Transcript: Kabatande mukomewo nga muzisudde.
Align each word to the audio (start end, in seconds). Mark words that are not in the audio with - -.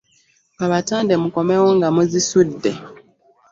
Kabatande 0.57 1.13
mukomewo 1.23 1.67
nga 1.77 1.87
muzisudde. 1.95 2.71